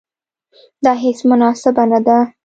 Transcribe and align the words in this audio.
دا 0.83 0.91
هیڅ 1.03 1.19
مناسبه 1.29 1.83
نه 1.91 1.99
ده. 2.05 2.17